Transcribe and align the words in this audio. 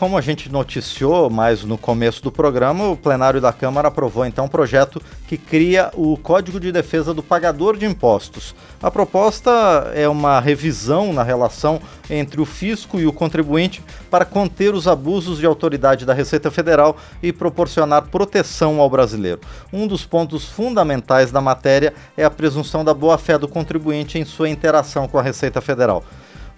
como 0.00 0.16
a 0.16 0.22
gente 0.22 0.50
noticiou 0.50 1.28
mais 1.28 1.62
no 1.62 1.76
começo 1.76 2.22
do 2.22 2.32
programa, 2.32 2.88
o 2.88 2.96
plenário 2.96 3.38
da 3.38 3.52
Câmara 3.52 3.88
aprovou 3.88 4.24
então 4.24 4.46
um 4.46 4.48
projeto 4.48 4.98
que 5.28 5.36
cria 5.36 5.90
o 5.94 6.16
Código 6.16 6.58
de 6.58 6.72
Defesa 6.72 7.12
do 7.12 7.22
Pagador 7.22 7.76
de 7.76 7.84
Impostos. 7.84 8.54
A 8.82 8.90
proposta 8.90 9.50
é 9.94 10.08
uma 10.08 10.40
revisão 10.40 11.12
na 11.12 11.22
relação 11.22 11.82
entre 12.08 12.40
o 12.40 12.46
fisco 12.46 12.98
e 12.98 13.06
o 13.06 13.12
contribuinte 13.12 13.84
para 14.10 14.24
conter 14.24 14.72
os 14.72 14.88
abusos 14.88 15.36
de 15.36 15.44
autoridade 15.44 16.06
da 16.06 16.14
Receita 16.14 16.50
Federal 16.50 16.96
e 17.22 17.30
proporcionar 17.30 18.08
proteção 18.08 18.80
ao 18.80 18.88
brasileiro. 18.88 19.42
Um 19.70 19.86
dos 19.86 20.06
pontos 20.06 20.46
fundamentais 20.46 21.30
da 21.30 21.42
matéria 21.42 21.92
é 22.16 22.24
a 22.24 22.30
presunção 22.30 22.82
da 22.82 22.94
boa-fé 22.94 23.36
do 23.36 23.46
contribuinte 23.46 24.18
em 24.18 24.24
sua 24.24 24.48
interação 24.48 25.06
com 25.06 25.18
a 25.18 25.22
Receita 25.22 25.60
Federal. 25.60 26.02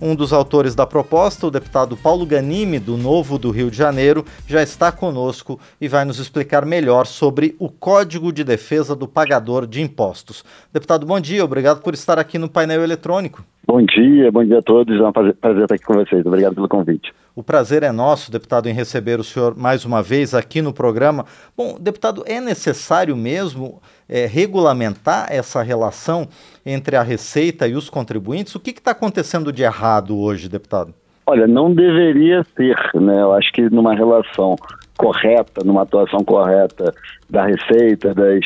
Um 0.04 0.16
dos 0.16 0.32
autores 0.32 0.74
da 0.74 0.84
proposta, 0.84 1.46
o 1.46 1.50
deputado 1.50 1.96
Paulo 1.96 2.26
Ganime, 2.26 2.80
do 2.80 2.96
Novo 2.96 3.38
do 3.38 3.52
Rio 3.52 3.70
de 3.70 3.76
Janeiro, 3.76 4.26
já 4.48 4.60
está 4.60 4.90
conosco 4.90 5.60
e 5.80 5.86
vai 5.86 6.04
nos 6.04 6.18
explicar 6.18 6.66
melhor 6.66 7.06
sobre 7.06 7.54
o 7.56 7.68
Código 7.68 8.32
de 8.32 8.42
Defesa 8.42 8.96
do 8.96 9.06
Pagador 9.06 9.64
de 9.64 9.80
Impostos. 9.80 10.44
Deputado, 10.72 11.06
bom 11.06 11.20
dia, 11.20 11.44
obrigado 11.44 11.82
por 11.82 11.94
estar 11.94 12.18
aqui 12.18 12.36
no 12.36 12.48
painel 12.48 12.82
eletrônico. 12.82 13.44
Bom 13.64 13.80
dia, 13.82 14.30
bom 14.32 14.44
dia 14.44 14.58
a 14.58 14.62
todos, 14.62 14.98
é 14.98 15.04
um 15.04 15.12
prazer 15.12 15.34
estar 15.34 15.74
aqui 15.74 15.84
com 15.84 15.94
vocês, 15.94 16.26
obrigado 16.26 16.56
pelo 16.56 16.68
convite. 16.68 17.14
O 17.34 17.44
prazer 17.44 17.84
é 17.84 17.92
nosso, 17.92 18.30
deputado, 18.30 18.68
em 18.68 18.72
receber 18.72 19.20
o 19.20 19.24
senhor 19.24 19.56
mais 19.56 19.84
uma 19.84 20.02
vez 20.02 20.34
aqui 20.34 20.60
no 20.60 20.72
programa. 20.72 21.24
Bom, 21.56 21.78
deputado, 21.80 22.24
é 22.26 22.40
necessário 22.40 23.16
mesmo 23.16 23.80
é, 24.08 24.26
regulamentar 24.26 25.28
essa 25.30 25.62
relação 25.62 26.26
entre 26.66 26.96
a 26.96 27.02
Receita 27.02 27.68
e 27.68 27.74
os 27.74 27.88
contribuintes? 27.88 28.54
O 28.56 28.60
que 28.60 28.70
está 28.70 28.90
acontecendo 28.90 29.52
de 29.52 29.62
errado 29.62 30.18
hoje, 30.18 30.48
deputado? 30.48 30.92
Olha, 31.24 31.46
não 31.46 31.72
deveria 31.72 32.44
ser, 32.56 32.76
né? 33.00 33.22
Eu 33.22 33.32
acho 33.32 33.52
que 33.52 33.62
numa 33.70 33.94
relação 33.94 34.56
correta, 35.02 35.64
numa 35.64 35.82
atuação 35.82 36.20
correta 36.20 36.94
da 37.28 37.44
Receita, 37.44 38.14
das 38.14 38.44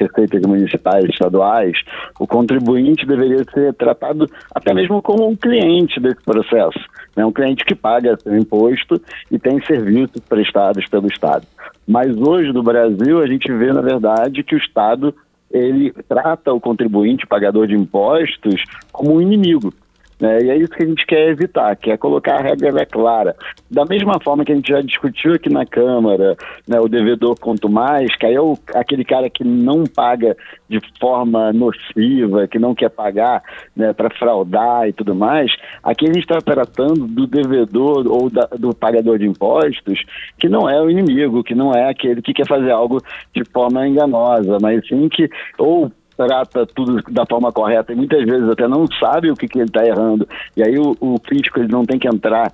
receitas 0.00 0.40
municipais 0.40 1.04
estaduais, 1.04 1.76
o 2.18 2.26
contribuinte 2.26 3.04
deveria 3.04 3.44
ser 3.52 3.74
tratado 3.74 4.26
até 4.54 4.72
mesmo 4.72 5.02
como 5.02 5.28
um 5.28 5.36
cliente 5.36 6.00
desse 6.00 6.22
processo, 6.24 6.80
né? 7.14 7.26
um 7.26 7.32
cliente 7.32 7.62
que 7.62 7.74
paga 7.74 8.16
seu 8.22 8.34
imposto 8.38 8.98
e 9.30 9.38
tem 9.38 9.62
serviços 9.66 10.22
prestados 10.26 10.88
pelo 10.88 11.08
Estado. 11.08 11.46
Mas 11.86 12.16
hoje 12.16 12.54
no 12.54 12.62
Brasil 12.62 13.20
a 13.22 13.26
gente 13.26 13.52
vê, 13.52 13.70
na 13.70 13.82
verdade, 13.82 14.42
que 14.42 14.54
o 14.54 14.58
Estado 14.58 15.14
ele 15.50 15.92
trata 16.08 16.54
o 16.54 16.60
contribuinte, 16.60 17.24
o 17.24 17.28
pagador 17.28 17.66
de 17.66 17.74
impostos, 17.74 18.62
como 18.90 19.16
um 19.16 19.20
inimigo. 19.20 19.74
Né? 20.20 20.42
E 20.42 20.50
é 20.50 20.56
isso 20.56 20.72
que 20.72 20.82
a 20.82 20.86
gente 20.86 21.06
quer 21.06 21.28
evitar, 21.28 21.76
que 21.76 21.90
é 21.90 21.96
colocar 21.96 22.36
a 22.36 22.42
regra 22.42 22.84
clara. 22.84 23.36
Da 23.70 23.84
mesma 23.84 24.18
forma 24.20 24.44
que 24.44 24.52
a 24.52 24.54
gente 24.54 24.72
já 24.72 24.80
discutiu 24.80 25.34
aqui 25.34 25.48
na 25.48 25.64
Câmara, 25.64 26.36
né, 26.66 26.80
o 26.80 26.88
devedor 26.88 27.38
quanto 27.38 27.68
mais, 27.68 28.14
que 28.16 28.26
aí 28.26 28.34
é 28.34 28.40
o, 28.40 28.58
aquele 28.74 29.04
cara 29.04 29.30
que 29.30 29.44
não 29.44 29.84
paga 29.84 30.36
de 30.68 30.80
forma 30.98 31.52
nociva, 31.52 32.48
que 32.48 32.58
não 32.58 32.74
quer 32.74 32.90
pagar 32.90 33.42
né, 33.76 33.92
para 33.92 34.10
fraudar 34.10 34.88
e 34.88 34.92
tudo 34.92 35.14
mais, 35.14 35.52
aqui 35.82 36.04
a 36.04 36.12
gente 36.12 36.20
está 36.20 36.40
tratando 36.40 37.06
do 37.06 37.26
devedor 37.26 38.06
ou 38.06 38.28
da, 38.28 38.46
do 38.58 38.74
pagador 38.74 39.18
de 39.18 39.26
impostos, 39.26 40.02
que 40.38 40.48
não 40.48 40.68
é 40.68 40.80
o 40.80 40.90
inimigo, 40.90 41.44
que 41.44 41.54
não 41.54 41.72
é 41.72 41.88
aquele 41.88 42.20
que 42.20 42.34
quer 42.34 42.46
fazer 42.46 42.70
algo 42.70 43.00
de 43.34 43.44
forma 43.44 43.86
enganosa, 43.86 44.58
mas 44.60 44.86
sim 44.88 45.08
que 45.08 45.28
ou 45.56 45.90
trata 46.18 46.66
tudo 46.66 47.00
da 47.12 47.24
forma 47.24 47.52
correta 47.52 47.92
e 47.92 47.96
muitas 47.96 48.24
vezes 48.24 48.48
até 48.50 48.66
não 48.66 48.86
sabe 48.98 49.30
o 49.30 49.36
que, 49.36 49.46
que 49.46 49.58
ele 49.58 49.66
está 49.66 49.86
errando. 49.86 50.28
E 50.56 50.62
aí 50.64 50.76
o, 50.76 50.96
o 51.00 51.20
crítico 51.20 51.60
ele 51.60 51.70
não 51.70 51.84
tem 51.84 51.96
que 51.96 52.08
entrar 52.08 52.52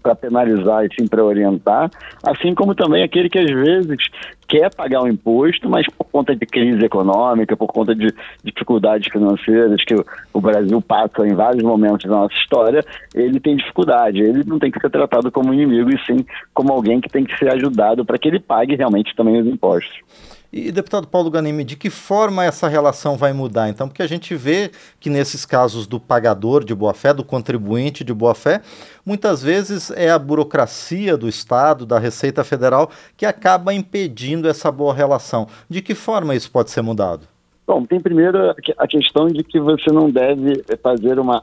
para 0.00 0.14
penalizar 0.14 0.84
e 0.84 0.94
sim 0.94 1.08
para 1.08 1.24
orientar, 1.24 1.90
assim 2.22 2.54
como 2.54 2.76
também 2.76 3.02
aquele 3.02 3.28
que 3.28 3.40
às 3.40 3.50
vezes 3.50 3.98
quer 4.46 4.72
pagar 4.72 5.02
o 5.02 5.08
imposto, 5.08 5.68
mas 5.68 5.84
por 5.86 6.04
conta 6.04 6.36
de 6.36 6.46
crise 6.46 6.84
econômica, 6.84 7.56
por 7.56 7.66
conta 7.68 7.94
de 7.94 8.06
dificuldades 8.44 9.10
financeiras 9.10 9.82
que 9.84 9.96
o 10.32 10.40
Brasil 10.40 10.80
passa 10.80 11.26
em 11.26 11.34
vários 11.34 11.62
momentos 11.64 12.08
da 12.08 12.16
nossa 12.16 12.34
história, 12.34 12.84
ele 13.14 13.40
tem 13.40 13.56
dificuldade. 13.56 14.20
Ele 14.20 14.44
não 14.44 14.58
tem 14.58 14.70
que 14.70 14.78
ser 14.78 14.90
tratado 14.90 15.32
como 15.32 15.52
inimigo, 15.54 15.90
e 15.90 15.98
sim 16.04 16.24
como 16.54 16.72
alguém 16.72 17.00
que 17.00 17.08
tem 17.08 17.24
que 17.24 17.36
ser 17.38 17.50
ajudado 17.50 18.04
para 18.04 18.18
que 18.18 18.28
ele 18.28 18.38
pague 18.38 18.76
realmente 18.76 19.16
também 19.16 19.40
os 19.40 19.46
impostos. 19.46 19.98
E, 20.52 20.70
deputado 20.70 21.06
Paulo 21.06 21.30
Ganimi, 21.30 21.64
de 21.64 21.76
que 21.76 21.88
forma 21.88 22.44
essa 22.44 22.68
relação 22.68 23.16
vai 23.16 23.32
mudar, 23.32 23.70
então? 23.70 23.88
Porque 23.88 24.02
a 24.02 24.06
gente 24.06 24.34
vê 24.34 24.70
que 25.00 25.08
nesses 25.08 25.46
casos 25.46 25.86
do 25.86 25.98
pagador 25.98 26.62
de 26.62 26.74
boa-fé, 26.74 27.14
do 27.14 27.24
contribuinte 27.24 28.04
de 28.04 28.12
boa-fé, 28.12 28.60
muitas 29.04 29.42
vezes 29.42 29.90
é 29.92 30.10
a 30.10 30.18
burocracia 30.18 31.16
do 31.16 31.26
Estado, 31.26 31.86
da 31.86 31.98
Receita 31.98 32.44
Federal, 32.44 32.90
que 33.16 33.24
acaba 33.24 33.72
impedindo 33.72 34.46
essa 34.46 34.70
boa 34.70 34.92
relação. 34.92 35.48
De 35.70 35.80
que 35.80 35.94
forma 35.94 36.34
isso 36.34 36.50
pode 36.50 36.70
ser 36.70 36.82
mudado? 36.82 37.26
Bom, 37.66 37.86
tem 37.86 37.98
primeiro 37.98 38.54
a 38.76 38.86
questão 38.86 39.28
de 39.28 39.42
que 39.42 39.58
você 39.58 39.90
não 39.90 40.10
deve 40.10 40.62
fazer 40.82 41.18
uma 41.18 41.42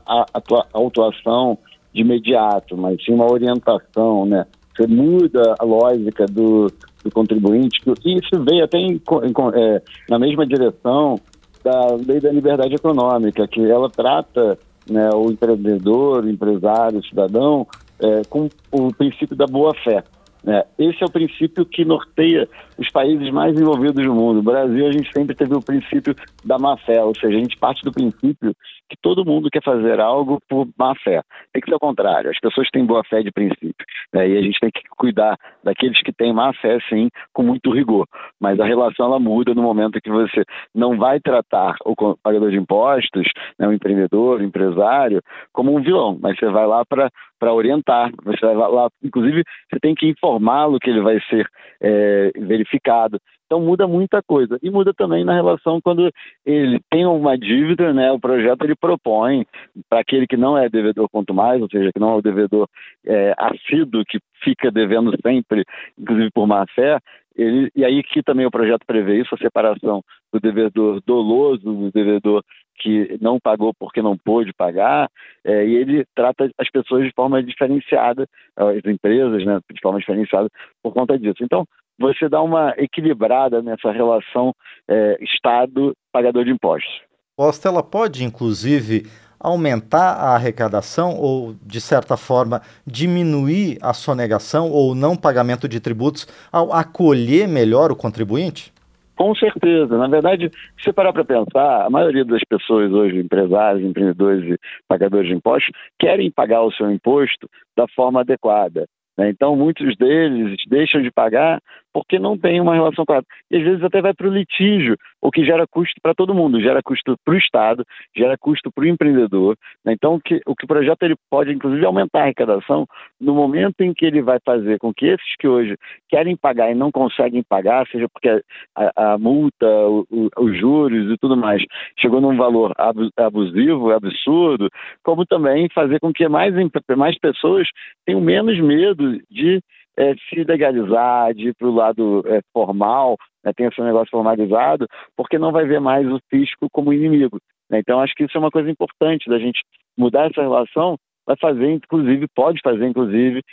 autuação 0.72 1.58
de 1.92 2.02
imediato, 2.02 2.78
mas 2.78 3.04
sim 3.04 3.14
uma 3.14 3.32
orientação, 3.32 4.28
né? 4.28 4.46
Você 4.76 4.86
muda 4.86 5.56
a 5.58 5.64
lógica 5.66 6.26
do, 6.28 6.72
do 7.04 7.12
contribuinte, 7.12 7.82
e 8.06 8.18
isso 8.18 8.44
veio 8.44 8.64
até 8.64 8.78
em, 8.78 8.94
em, 8.94 9.34
é, 9.54 9.82
na 10.10 10.20
mesma 10.20 10.46
direção 10.46 11.20
da 11.64 11.96
lei 11.96 12.20
da 12.20 12.32
liberdade 12.32 12.76
econômica, 12.76 13.48
que 13.48 13.62
ela 13.62 13.90
trata 13.90 14.58
né, 14.90 15.10
o 15.14 15.32
empreendedor, 15.32 16.24
o 16.24 16.30
empresário, 16.30 17.00
o 17.00 17.06
cidadão, 17.06 17.68
é, 18.00 18.22
com 18.30 18.50
o 18.72 18.94
princípio 18.94 19.36
da 19.36 19.46
boa-fé. 19.46 20.04
Né? 20.44 20.64
Esse 20.78 21.04
é 21.04 21.06
o 21.06 21.12
princípio 21.12 21.66
que 21.66 21.84
norteia 21.84 22.48
os 22.78 22.90
países 22.90 23.30
mais 23.32 23.60
envolvidos 23.60 24.04
do 24.04 24.14
mundo. 24.14 24.40
O 24.40 24.44
Brasil, 24.44 24.88
a 24.88 24.92
gente 24.92 25.12
sempre 25.12 25.36
teve 25.36 25.54
o 25.54 25.62
princípio 25.62 26.16
da 26.46 26.58
má-fé, 26.58 27.04
ou 27.04 27.14
seja, 27.16 27.38
a 27.38 27.40
gente 27.40 27.58
parte 27.58 27.84
do 27.84 27.92
princípio 27.92 28.56
que 28.90 28.98
todo 29.02 29.26
mundo 29.26 29.50
quer 29.52 29.62
fazer 29.64 30.00
algo 30.00 30.42
por 30.50 30.68
má-fé. 30.78 31.22
Tem 31.54 31.62
que 31.62 31.70
ser 31.70 31.76
o 31.76 31.80
contrário, 31.80 32.32
as 32.32 32.40
pessoas 32.40 32.70
têm 32.72 32.86
boa-fé 32.86 33.22
de 33.22 33.32
princípio. 33.32 33.86
Né? 34.14 34.30
E 34.30 34.38
a 34.38 34.42
gente 34.42 34.60
tem 34.60 34.72
que 34.72 34.82
cuidar 34.98 35.38
daqueles 35.64 36.02
que 36.02 36.12
têm 36.12 36.34
má-fé, 36.34 36.80
sim, 36.90 37.10
com 37.32 37.44
muito 37.44 37.72
rigor. 37.72 38.08
Mas 38.40 38.60
a 38.60 38.66
relação, 38.66 39.06
ela 39.06 39.20
muda 39.20 39.54
no 39.54 39.62
momento 39.62 40.02
que 40.02 40.10
você 40.10 40.44
não 40.74 40.98
vai 40.98 41.20
tratar 41.20 41.76
o 41.86 41.96
pagador 42.24 42.50
de 42.50 42.58
impostos, 42.58 43.28
né, 43.60 43.68
o 43.68 43.74
empreendedor, 43.74 44.40
o 44.40 44.44
empresário, 44.44 45.22
como 45.54 45.76
um 45.76 45.82
vilão, 45.82 46.18
mas 46.20 46.38
você 46.38 46.50
vai 46.50 46.66
lá 46.66 46.84
para 46.86 47.12
orientar, 47.42 48.12
você 48.24 48.46
vai 48.46 48.56
lá, 48.56 48.90
inclusive, 49.04 49.44
você 49.70 49.80
tem 49.80 49.96
que 49.96 50.08
informá-lo 50.08 50.80
que 50.80 50.90
ele 50.90 51.02
vai 51.02 51.20
ser 51.30 51.48
é, 51.82 52.32
verificado. 52.38 53.20
Então 53.46 53.60
muda 53.60 53.88
muita 53.88 54.22
coisa. 54.22 54.60
E 54.62 54.70
muda 54.70 54.94
também 54.94 55.26
na 55.26 55.34
relação 55.34 55.82
quando 55.82 56.12
ele 56.46 56.80
tem 56.90 57.06
uma 57.08 57.36
dívida, 57.36 57.92
né? 57.92 58.12
O 58.12 58.20
projeto 58.20 58.64
ele 58.64 58.76
propõe 58.76 59.44
para 59.90 60.02
aquele 60.02 60.28
que 60.28 60.38
não 60.38 60.56
é 60.56 60.70
devedor 60.70 61.10
quanto 61.10 61.34
mais, 61.34 61.60
ou 61.60 61.68
seja, 61.68 61.90
que 61.92 62.00
não 62.00 62.12
é 62.12 62.16
o 62.18 62.22
devedor 62.22 62.68
é, 63.06 63.34
assíduo, 63.38 64.06
que 64.06 64.20
fica 64.44 64.70
devendo 64.70 65.12
sempre, 65.26 65.66
inclusive 65.98 66.30
por 66.32 66.46
má 66.46 66.64
fé, 66.76 67.00
ele, 67.36 67.72
e 67.76 67.86
aí 67.86 68.04
que 68.04 68.22
também 68.22 68.46
o 68.46 68.52
projeto 68.52 68.86
prevê 68.86 69.22
isso, 69.22 69.34
a 69.34 69.38
separação 69.38 70.04
do 70.32 70.40
devedor 70.40 71.02
doloso, 71.06 71.64
do 71.64 71.92
devedor 71.92 72.44
que 72.80 73.18
não 73.22 73.40
pagou 73.40 73.74
porque 73.78 74.02
não 74.02 74.18
pôde 74.18 74.54
pagar, 74.54 75.10
é, 75.44 75.66
e 75.66 75.76
ele 75.76 76.06
trata 76.16 76.50
as 76.58 76.70
pessoas 76.70 77.06
de 77.06 77.12
forma 77.14 77.44
diferenciada, 77.44 78.26
as 78.56 78.86
empresas, 78.86 79.46
né, 79.46 79.60
de 79.72 79.82
forma 79.82 80.00
diferenciada 80.00 80.48
por 80.82 80.94
conta 80.94 81.20
disso. 81.20 81.44
Então, 81.44 81.66
você 82.00 82.30
dá 82.30 82.42
uma 82.42 82.74
equilibrada 82.78 83.62
nessa 83.62 83.92
relação 83.92 84.54
é, 84.88 85.18
Estado-pagador 85.22 86.46
de 86.46 86.52
impostos. 86.52 87.02
Posta, 87.36 87.68
ela 87.68 87.84
pode, 87.84 88.24
inclusive, 88.24 89.06
aumentar 89.40 90.14
a 90.14 90.36
arrecadação 90.36 91.18
ou, 91.18 91.56
de 91.62 91.80
certa 91.80 92.18
forma, 92.18 92.62
diminuir 92.86 93.78
a 93.82 93.94
sonegação 93.94 94.72
ou 94.72 94.94
não 94.94 95.16
pagamento 95.16 95.68
de 95.68 95.80
tributos 95.80 96.28
ao 96.52 96.74
acolher 96.74 97.48
melhor 97.48 97.92
o 97.92 97.96
contribuinte? 97.96 98.74
Com 99.20 99.36
certeza. 99.36 99.98
Na 99.98 100.08
verdade, 100.08 100.50
se 100.82 100.94
parar 100.94 101.12
para 101.12 101.26
pensar, 101.26 101.86
a 101.86 101.90
maioria 101.90 102.24
das 102.24 102.42
pessoas 102.48 102.90
hoje, 102.90 103.20
empresários, 103.20 103.84
empreendedores 103.84 104.54
e 104.54 104.58
pagadores 104.88 105.28
de 105.28 105.36
impostos, 105.36 105.70
querem 106.00 106.32
pagar 106.32 106.62
o 106.62 106.72
seu 106.72 106.90
imposto 106.90 107.50
da 107.76 107.86
forma 107.90 108.22
adequada. 108.22 108.88
Né? 109.18 109.30
Então, 109.30 109.58
muitos 109.58 109.98
deles 109.98 110.56
deixam 110.70 111.02
de 111.02 111.12
pagar 111.12 111.60
porque 111.94 112.20
não 112.20 112.38
tem 112.38 112.62
uma 112.62 112.74
relação 112.74 113.06
clara. 113.06 113.24
E 113.50 113.58
às 113.58 113.64
vezes 113.64 113.84
até 113.84 114.02
vai 114.02 114.14
para 114.14 114.28
o 114.28 114.34
litígio, 114.34 114.96
o 115.22 115.32
que 115.32 115.44
gera 115.44 115.66
custo 115.68 116.00
para 116.02 116.14
todo 116.14 116.34
mundo, 116.34 116.62
gera 116.62 116.82
custo 116.82 117.16
para 117.26 117.34
o 117.34 117.38
Estado, 117.38 117.86
gera 118.16 118.38
custo 118.38 118.72
para 118.72 118.84
o 118.84 118.88
empreendedor. 118.88 119.58
Né? 119.84 119.94
Então, 119.94 120.16
o 120.16 120.22
que, 120.22 120.42
o 120.46 120.56
que 120.56 120.66
o 120.66 120.68
projeto 120.68 121.04
ele 121.04 121.16
pode, 121.30 121.52
inclusive, 121.52 121.86
aumentar 121.86 122.20
a 122.20 122.24
arrecadação 122.24 122.86
no 123.20 123.34
momento 123.34 123.82
em 123.82 123.94
que 123.94 124.06
ele 124.06 124.22
vai 124.22 124.40
fazer 124.46 124.78
com 124.80 124.94
que 124.94 125.08
esses 125.08 125.36
que 125.38 125.48
hoje 125.48 125.78
querem 126.08 126.36
pagar 126.36 126.72
e 126.72 126.76
não 126.76 126.92
conseguem 126.92 127.44
pagar, 127.44 127.88
seja 127.88 128.08
porque 128.10 128.42
a, 128.76 129.14
a 129.14 129.18
multa, 129.18 129.66
o, 129.66 130.06
o, 130.10 130.30
os 130.40 130.58
juros 130.58 131.12
e 131.12 131.18
tudo 131.18 131.36
mais 131.36 131.64
chegou 131.98 132.22
num 132.22 132.38
valor 132.38 132.74
abusivo, 133.18 133.92
absurdo, 133.92 134.70
como 135.04 135.26
também 135.26 135.68
fazer 135.74 136.00
com 136.00 136.14
que 136.14 136.28
mais, 136.28 136.54
mais 136.98 137.18
pessoas 137.20 137.68
tenham 138.06 138.22
menos 138.22 138.60
medo 138.60 139.20
de 139.30 139.62
é, 140.00 140.16
se 140.30 140.44
legalizar, 140.46 141.34
de 141.34 141.50
ir 141.50 141.56
para 141.56 141.68
o 141.68 141.76
lado 141.76 142.24
é, 142.26 142.40
formal, 142.54 143.18
né, 143.44 143.52
tem 143.54 143.68
esse 143.68 143.82
negócio 143.82 144.10
formalizado, 144.10 144.88
porque 145.16 145.38
não 145.38 145.52
vai 145.52 145.66
ver 145.66 145.82
mais 145.82 146.08
o 146.08 146.20
fisco 146.30 146.70
como 146.72 146.94
inimigo. 146.94 147.38
Né? 147.70 147.80
Então, 147.80 148.00
acho 148.00 148.16
que 148.16 148.24
isso 148.24 148.38
é 148.38 148.40
uma 148.40 148.50
coisa 148.50 148.72
importante 148.72 149.30
da 149.30 149.38
gente 149.38 149.62
mudar 149.98 150.30
essa 150.30 150.42
relação, 150.42 150.96
vai 151.28 151.36
fazer, 151.36 151.70
inclusive, 151.70 152.28
pode 152.34 152.62
fazer, 152.64 152.88
inclusive, 152.88 153.44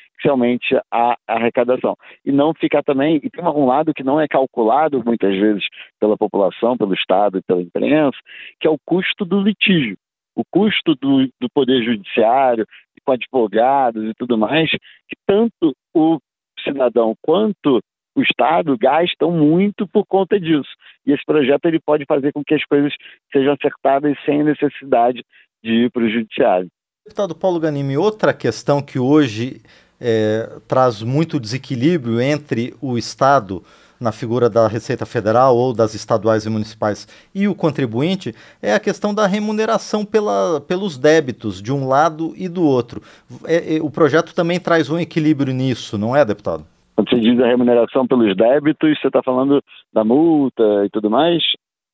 a, 0.91 1.13
a 1.13 1.17
arrecadação. 1.27 1.97
E 2.25 2.31
não 2.31 2.55
ficar 2.55 2.83
também, 2.83 3.21
e 3.23 3.29
tem 3.29 3.45
um 3.45 3.67
lado 3.67 3.93
que 3.93 4.05
não 4.05 4.21
é 4.21 4.29
calculado 4.29 5.03
muitas 5.05 5.37
vezes 5.37 5.65
pela 6.01 6.17
população, 6.17 6.77
pelo 6.77 6.95
Estado 6.95 7.39
e 7.39 7.43
pela 7.43 7.61
imprensa, 7.61 8.17
que 8.61 8.69
é 8.69 8.71
o 8.71 8.79
custo 8.87 9.25
do 9.25 9.41
litígio. 9.41 9.97
O 10.35 10.43
custo 10.51 10.95
do, 10.95 11.27
do 11.41 11.49
Poder 11.53 11.83
Judiciário, 11.83 12.67
com 13.05 13.13
advogados 13.13 14.05
e 14.05 14.15
tudo 14.15 14.37
mais, 14.37 14.69
que 14.71 15.17
tanto 15.27 15.75
o 15.95 16.19
cidadão 16.67 17.15
quanto 17.23 17.81
o 18.17 18.23
Estado 18.23 18.77
gastam 18.79 19.31
muito 19.31 19.87
por 19.87 20.05
conta 20.07 20.41
disso. 20.41 20.71
E 21.07 21.13
esse 21.13 21.25
projeto 21.25 21.67
ele 21.67 21.79
pode 21.79 22.05
fazer 22.07 22.33
com 22.33 22.43
que 22.43 22.55
as 22.55 22.65
coisas 22.65 22.93
sejam 23.33 23.53
acertadas 23.53 24.17
sem 24.25 24.43
necessidade 24.43 25.23
de 25.63 25.85
ir 25.85 25.91
para 25.91 26.03
o 26.03 26.11
judiciário. 26.11 26.69
Deputado 27.05 27.35
Paulo 27.35 27.61
Ganimi, 27.61 27.97
outra 27.97 28.33
questão 28.33 28.83
que 28.83 28.99
hoje 28.99 29.61
é, 30.01 30.59
traz 30.67 31.03
muito 31.03 31.39
desequilíbrio 31.39 32.21
entre 32.21 32.75
o 32.81 32.99
Estado 32.99 33.63
na 34.01 34.13
figura 34.13 34.49
da 34.49 34.69
Receita 34.69 35.07
Federal 35.07 35.57
ou 35.57 35.73
das 35.73 35.95
estaduais 35.95 36.45
e 36.45 36.51
municipais 36.51 37.07
e 37.35 37.49
o 37.49 37.55
contribuinte 37.55 38.35
é 38.63 38.75
a 38.75 38.81
questão 38.81 39.15
da 39.15 39.27
remuneração 39.27 40.05
pela, 40.05 40.61
pelos 40.61 40.99
débitos 40.99 41.61
de 41.63 41.73
um 41.73 41.89
lado 41.89 42.33
e 42.37 42.49
do 42.49 42.63
outro. 42.63 43.03
É, 43.45 43.77
é, 43.77 43.83
o 43.83 43.91
projeto 43.91 44.35
também 44.35 44.61
traz 44.61 44.91
um 44.91 44.99
equilíbrio 44.99 45.53
nisso, 45.53 45.99
não 45.99 46.15
é, 46.17 46.25
deputado? 46.25 46.65
Quando 46.95 47.11
você 47.11 47.21
diz 47.21 47.39
a 47.41 47.47
remuneração 47.47 48.07
pelos 48.07 48.35
débitos, 48.37 48.99
você 48.99 49.07
está 49.07 49.23
falando 49.23 49.63
da 49.93 50.03
multa 50.03 50.63
e 50.85 50.91
tudo 50.91 51.11
mais? 51.11 51.43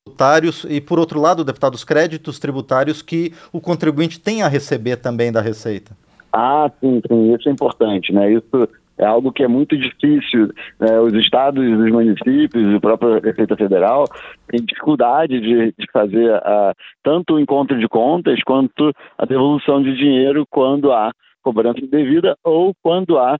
Tributários 0.05 0.65
e, 0.69 0.81
por 0.81 0.99
outro 0.99 1.21
lado, 1.21 1.45
deputado, 1.45 1.75
os 1.75 1.85
créditos 1.85 2.39
tributários 2.39 3.03
que 3.03 3.33
o 3.53 3.61
contribuinte 3.61 4.21
tem 4.21 4.43
a 4.43 4.49
receber 4.49 4.97
também 4.97 5.33
da 5.33 5.41
Receita. 5.41 5.97
Ah, 6.33 6.71
sim, 6.81 7.01
sim, 7.07 7.35
isso 7.35 7.49
é 7.49 7.53
importante, 7.53 8.13
né? 8.13 8.33
Isso 8.33 8.69
é 9.03 9.07
algo 9.07 9.33
que 9.33 9.43
é 9.43 9.49
muito 9.49 9.77
difícil. 9.77 10.53
Né? 10.79 10.99
Os 11.01 11.13
estados, 11.15 11.63
os 11.63 11.91
municípios, 11.91 12.75
a 12.75 12.81
própria 12.81 13.21
Receita 13.21 13.57
Federal 13.57 14.05
têm 14.49 14.65
dificuldade 14.65 15.41
de, 15.41 15.75
de 15.77 15.91
fazer 15.93 16.33
a, 16.35 16.75
tanto 17.03 17.35
o 17.35 17.41
encontro 17.41 17.79
de 17.79 17.89
contas 17.89 18.41
quanto 18.45 18.93
a 19.19 19.27
devolução 19.27 19.83
de 19.83 19.97
dinheiro 19.97 20.47
quando 20.49 20.93
há 20.93 21.13
cobrança 21.43 21.81
indevida 21.81 22.37
ou 22.45 22.73
quando 22.83 23.19
há 23.19 23.37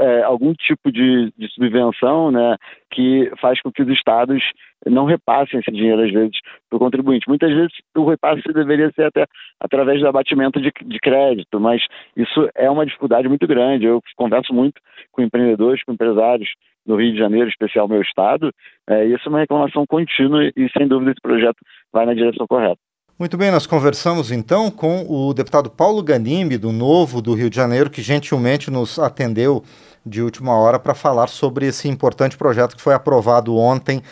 é, 0.00 0.22
algum 0.22 0.52
tipo 0.54 0.90
de, 0.90 1.32
de, 1.36 1.48
subvenção 1.48 2.30
né, 2.30 2.56
que 2.90 3.30
faz 3.40 3.60
com 3.60 3.70
que 3.70 3.82
os 3.82 3.88
estados 3.88 4.42
não 4.86 5.04
repassem 5.04 5.60
esse 5.60 5.70
dinheiro, 5.70 6.02
às 6.02 6.10
vezes, 6.10 6.38
para 6.68 6.76
o 6.76 6.80
contribuinte. 6.80 7.28
Muitas 7.28 7.50
vezes 7.50 7.72
o 7.96 8.08
repasse 8.08 8.42
deveria 8.52 8.90
ser 8.92 9.04
até 9.04 9.26
através 9.60 10.00
do 10.00 10.08
abatimento 10.08 10.60
de, 10.60 10.72
de, 10.84 10.98
crédito, 10.98 11.60
mas 11.60 11.82
isso 12.16 12.48
é 12.54 12.68
uma 12.68 12.86
dificuldade 12.86 13.28
muito 13.28 13.46
grande. 13.46 13.86
Eu 13.86 14.00
converso 14.16 14.52
muito 14.52 14.80
com 15.12 15.22
empreendedores, 15.22 15.84
com 15.84 15.92
empresários 15.92 16.50
no 16.84 16.96
Rio 16.96 17.12
de 17.12 17.18
Janeiro, 17.18 17.48
especial 17.48 17.86
meu 17.86 18.02
estado, 18.02 18.52
é, 18.88 19.04
isso 19.04 19.22
é 19.26 19.28
uma 19.28 19.38
reclamação 19.40 19.86
contínua 19.86 20.50
e, 20.56 20.68
sem 20.76 20.88
dúvida, 20.88 21.12
esse 21.12 21.20
projeto 21.20 21.58
vai 21.92 22.04
na 22.06 22.14
direção 22.14 22.46
correta. 22.46 22.80
Muito 23.18 23.36
bem, 23.36 23.50
nós 23.50 23.66
conversamos 23.66 24.32
então 24.32 24.70
com 24.70 25.06
o 25.08 25.32
deputado 25.32 25.70
Paulo 25.70 26.02
Ganimbi, 26.02 26.58
do 26.58 26.72
Novo 26.72 27.22
do 27.22 27.34
Rio 27.34 27.48
de 27.48 27.56
Janeiro, 27.56 27.90
que 27.90 28.02
gentilmente 28.02 28.70
nos 28.70 28.98
atendeu 28.98 29.62
de 30.04 30.22
última 30.22 30.56
hora 30.56 30.78
para 30.78 30.94
falar 30.94 31.28
sobre 31.28 31.66
esse 31.66 31.88
importante 31.88 32.36
projeto 32.36 32.74
que 32.74 32.82
foi 32.82 32.94
aprovado 32.94 33.56
ontem 33.56 34.02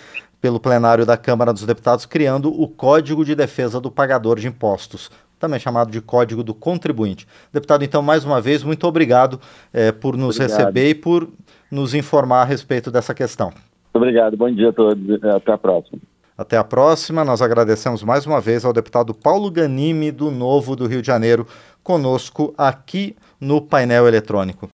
pelo 0.41 0.61
plenário 0.61 1.05
da 1.05 1.17
Câmara 1.17 1.53
dos 1.53 1.65
Deputados, 1.67 2.07
criando 2.07 2.49
o 2.49 2.69
Código 2.69 3.25
de 3.25 3.35
Defesa 3.35 3.81
do 3.81 3.91
Pagador 3.91 4.39
de 4.39 4.47
Impostos, 4.47 5.11
também 5.39 5.59
chamado 5.59 5.91
de 5.91 6.01
Código 6.01 6.43
do 6.43 6.55
Contribuinte. 6.55 7.27
Deputado, 7.53 7.83
então, 7.83 8.03
mais 8.03 8.25
uma 8.25 8.41
vez, 8.41 8.63
muito 8.63 8.87
obrigado 8.87 9.41
eh, 9.73 9.93
por 9.93 10.17
nos 10.17 10.37
obrigado. 10.37 10.59
receber 10.59 10.91
e 10.91 10.95
por 10.95 11.29
nos 11.71 11.95
informar 11.95 12.43
a 12.43 12.45
respeito 12.45 12.91
dessa 12.91 13.13
questão. 13.15 13.53
Obrigado, 13.93 14.37
bom 14.37 14.51
dia 14.53 14.69
a 14.69 14.73
todos, 14.73 15.25
até 15.25 15.53
a 15.53 15.59
próxima. 15.59 15.99
Até 16.41 16.57
a 16.57 16.65
próxima. 16.65 17.23
Nós 17.23 17.43
agradecemos 17.43 18.03
mais 18.03 18.25
uma 18.25 18.41
vez 18.41 18.65
ao 18.65 18.73
deputado 18.73 19.13
Paulo 19.13 19.51
Ganimi, 19.51 20.11
do 20.11 20.31
Novo 20.31 20.75
do 20.75 20.87
Rio 20.87 21.03
de 21.03 21.07
Janeiro, 21.07 21.47
conosco 21.85 22.55
aqui 22.57 23.15
no 23.39 23.61
painel 23.61 24.09
eletrônico. 24.09 24.67